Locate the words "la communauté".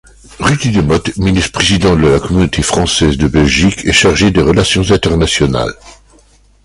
2.07-2.63